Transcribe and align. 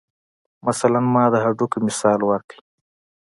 مثلاً 0.67 0.99
ما 1.13 1.23
د 1.33 1.35
هډوکو 1.43 1.77
مثال 1.87 2.19
ورکو. 2.29 2.57